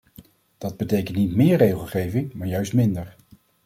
[0.57, 3.15] Dat betekent niet meer regelgeving, maar juist minder.